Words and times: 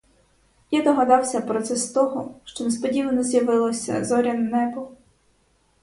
Я 0.71 0.83
догадався 0.83 1.41
про 1.41 1.61
це 1.61 1.75
з 1.75 1.91
того, 1.91 2.35
що 2.45 2.63
несподівано 2.63 3.23
з'явилося 3.23 4.05
зоряне 4.05 4.49
небо. 4.49 4.91